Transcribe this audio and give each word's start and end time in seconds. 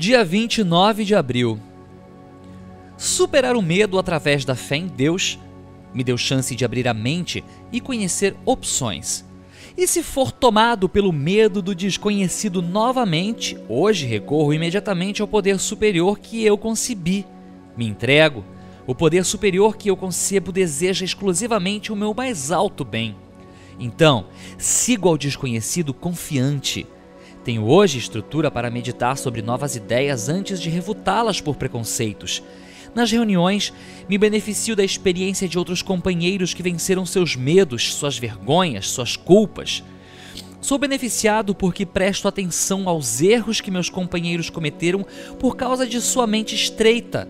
Dia 0.00 0.24
29 0.24 1.04
de 1.04 1.14
abril. 1.14 1.60
Superar 2.96 3.54
o 3.54 3.60
medo 3.60 3.98
através 3.98 4.46
da 4.46 4.54
fé 4.54 4.76
em 4.76 4.86
Deus 4.86 5.38
me 5.92 6.02
deu 6.02 6.16
chance 6.16 6.56
de 6.56 6.64
abrir 6.64 6.88
a 6.88 6.94
mente 6.94 7.44
e 7.70 7.82
conhecer 7.82 8.34
opções. 8.46 9.26
E 9.76 9.86
se 9.86 10.02
for 10.02 10.32
tomado 10.32 10.88
pelo 10.88 11.12
medo 11.12 11.60
do 11.60 11.74
desconhecido 11.74 12.62
novamente, 12.62 13.58
hoje 13.68 14.06
recorro 14.06 14.54
imediatamente 14.54 15.20
ao 15.20 15.28
poder 15.28 15.58
superior 15.58 16.18
que 16.18 16.42
eu 16.46 16.56
concebi. 16.56 17.26
Me 17.76 17.86
entrego. 17.86 18.42
O 18.86 18.94
poder 18.94 19.22
superior 19.22 19.76
que 19.76 19.90
eu 19.90 19.98
concebo 19.98 20.50
deseja 20.50 21.04
exclusivamente 21.04 21.92
o 21.92 21.96
meu 21.96 22.14
mais 22.14 22.50
alto 22.50 22.86
bem. 22.86 23.14
Então, 23.78 24.28
sigo 24.56 25.10
ao 25.10 25.18
desconhecido 25.18 25.92
confiante 25.92 26.86
tenho 27.44 27.64
hoje 27.66 27.98
estrutura 27.98 28.50
para 28.50 28.70
meditar 28.70 29.16
sobre 29.16 29.40
novas 29.40 29.76
ideias 29.76 30.28
antes 30.28 30.60
de 30.60 30.68
refutá-las 30.68 31.40
por 31.40 31.56
preconceitos. 31.56 32.42
Nas 32.94 33.10
reuniões, 33.10 33.72
me 34.08 34.18
beneficio 34.18 34.74
da 34.74 34.84
experiência 34.84 35.48
de 35.48 35.58
outros 35.58 35.80
companheiros 35.80 36.52
que 36.52 36.62
venceram 36.62 37.06
seus 37.06 37.36
medos, 37.36 37.94
suas 37.94 38.18
vergonhas, 38.18 38.88
suas 38.88 39.16
culpas. 39.16 39.82
Sou 40.60 40.76
beneficiado 40.76 41.54
porque 41.54 41.86
presto 41.86 42.28
atenção 42.28 42.88
aos 42.88 43.22
erros 43.22 43.60
que 43.60 43.70
meus 43.70 43.88
companheiros 43.88 44.50
cometeram 44.50 45.06
por 45.38 45.56
causa 45.56 45.86
de 45.86 46.00
sua 46.00 46.26
mente 46.26 46.54
estreita. 46.54 47.28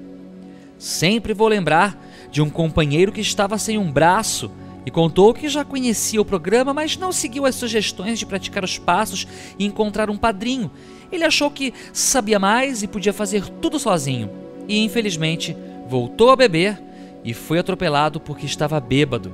Sempre 0.79 1.35
vou 1.35 1.47
lembrar 1.47 2.03
de 2.33 2.43
um 2.43 2.51
companheiro 2.51 3.13
que 3.13 3.21
estava 3.21 3.59
sem 3.59 3.79
um 3.79 3.93
braço 3.93 4.51
e 4.85 4.91
contou 4.91 5.35
que 5.35 5.49
já 5.49 5.65
conhecia 5.65 6.21
o 6.21 6.25
programa, 6.25 6.73
mas 6.73 6.97
não 6.97 7.13
seguiu 7.13 7.47
as 7.47 7.55
sugestões 7.55 8.19
de 8.19 8.27
praticar 8.27 8.65
os 8.65 8.79
passos 8.79 9.27
e 9.59 9.65
encontrar 9.65 10.11
um 10.11 10.17
padrinho. 10.17 10.71
Ele 11.13 11.25
achou 11.25 11.51
que 11.51 11.75
sabia 11.93 12.39
mais 12.39 12.83
e 12.83 12.89
podia 12.89 13.13
fazer 13.13 13.49
tudo 13.61 13.79
sozinho. 13.79 14.31
E 14.69 14.85
infelizmente 14.85 15.57
voltou 15.89 16.31
a 16.31 16.37
beber 16.37 16.81
e 17.25 17.35
foi 17.35 17.59
atropelado 17.59 18.21
porque 18.21 18.47
estava 18.47 18.81
bêbado. 18.81 19.33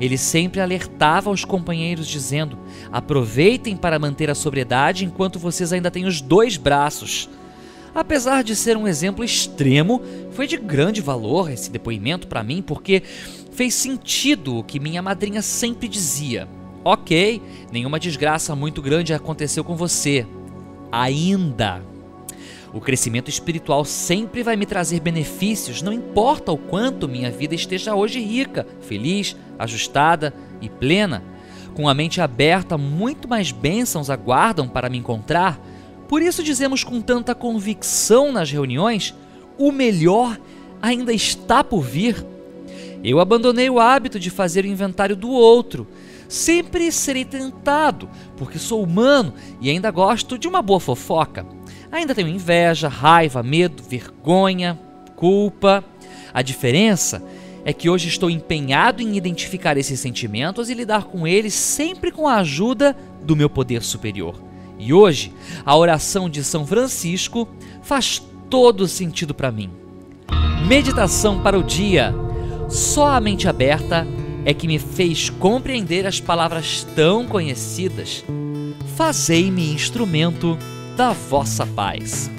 Ele 0.00 0.18
sempre 0.18 0.60
alertava 0.60 1.30
os 1.30 1.44
companheiros 1.44 2.06
dizendo: 2.06 2.58
aproveitem 2.92 3.76
para 3.76 3.98
manter 3.98 4.28
a 4.28 4.34
sobriedade 4.34 5.04
enquanto 5.04 5.38
vocês 5.38 5.72
ainda 5.72 5.90
têm 5.90 6.04
os 6.04 6.20
dois 6.20 6.56
braços. 6.56 7.28
Apesar 7.96 8.44
de 8.44 8.54
ser 8.54 8.76
um 8.76 8.86
exemplo 8.86 9.24
extremo, 9.24 10.02
foi 10.32 10.46
de 10.46 10.58
grande 10.58 11.00
valor 11.00 11.50
esse 11.50 11.70
depoimento 11.70 12.26
para 12.26 12.42
mim 12.42 12.60
porque 12.60 13.02
fez 13.52 13.72
sentido 13.72 14.58
o 14.58 14.62
que 14.62 14.78
minha 14.78 15.00
madrinha 15.00 15.40
sempre 15.40 15.88
dizia. 15.88 16.46
Ok, 16.84 17.40
nenhuma 17.72 17.98
desgraça 17.98 18.54
muito 18.54 18.82
grande 18.82 19.14
aconteceu 19.14 19.64
com 19.64 19.74
você. 19.74 20.26
Ainda. 20.92 21.82
O 22.70 22.82
crescimento 22.82 23.30
espiritual 23.30 23.82
sempre 23.82 24.42
vai 24.42 24.56
me 24.56 24.66
trazer 24.66 25.00
benefícios, 25.00 25.80
não 25.80 25.90
importa 25.90 26.52
o 26.52 26.58
quanto 26.58 27.08
minha 27.08 27.30
vida 27.30 27.54
esteja 27.54 27.94
hoje 27.94 28.20
rica, 28.20 28.66
feliz, 28.82 29.34
ajustada 29.58 30.34
e 30.60 30.68
plena. 30.68 31.24
Com 31.74 31.88
a 31.88 31.94
mente 31.94 32.20
aberta, 32.20 32.76
muito 32.76 33.26
mais 33.26 33.52
bênçãos 33.52 34.10
aguardam 34.10 34.68
para 34.68 34.90
me 34.90 34.98
encontrar. 34.98 35.58
Por 36.08 36.22
isso 36.22 36.42
dizemos 36.42 36.84
com 36.84 37.00
tanta 37.00 37.34
convicção 37.34 38.32
nas 38.32 38.50
reuniões: 38.50 39.14
o 39.58 39.72
melhor 39.72 40.38
ainda 40.80 41.12
está 41.12 41.64
por 41.64 41.82
vir. 41.82 42.24
Eu 43.02 43.20
abandonei 43.20 43.70
o 43.70 43.78
hábito 43.78 44.18
de 44.18 44.30
fazer 44.30 44.64
o 44.64 44.68
inventário 44.68 45.16
do 45.16 45.30
outro. 45.30 45.86
Sempre 46.28 46.90
serei 46.90 47.24
tentado, 47.24 48.08
porque 48.36 48.58
sou 48.58 48.82
humano 48.82 49.34
e 49.60 49.70
ainda 49.70 49.90
gosto 49.90 50.36
de 50.36 50.48
uma 50.48 50.60
boa 50.60 50.80
fofoca. 50.80 51.46
Ainda 51.90 52.14
tenho 52.14 52.28
inveja, 52.28 52.88
raiva, 52.88 53.42
medo, 53.42 53.82
vergonha, 53.82 54.78
culpa. 55.14 55.84
A 56.34 56.42
diferença 56.42 57.22
é 57.64 57.72
que 57.72 57.88
hoje 57.88 58.08
estou 58.08 58.28
empenhado 58.28 59.02
em 59.02 59.16
identificar 59.16 59.76
esses 59.76 59.98
sentimentos 60.00 60.68
e 60.68 60.74
lidar 60.74 61.04
com 61.04 61.26
eles 61.26 61.54
sempre 61.54 62.10
com 62.10 62.26
a 62.26 62.36
ajuda 62.36 62.96
do 63.22 63.36
meu 63.36 63.48
poder 63.48 63.82
superior. 63.82 64.40
E 64.78 64.92
hoje, 64.92 65.32
a 65.64 65.76
oração 65.76 66.28
de 66.28 66.44
São 66.44 66.66
Francisco 66.66 67.48
faz 67.82 68.22
todo 68.50 68.86
sentido 68.86 69.34
para 69.34 69.50
mim. 69.50 69.70
Meditação 70.66 71.40
para 71.42 71.58
o 71.58 71.62
dia 71.62 72.14
só 72.68 73.08
a 73.08 73.20
mente 73.20 73.48
aberta 73.48 74.06
é 74.44 74.52
que 74.52 74.66
me 74.66 74.78
fez 74.78 75.30
compreender 75.30 76.06
as 76.06 76.20
palavras 76.20 76.86
tão 76.94 77.26
conhecidas. 77.26 78.24
Fazei-me 78.96 79.72
instrumento 79.72 80.58
da 80.96 81.12
vossa 81.12 81.66
paz. 81.66 82.30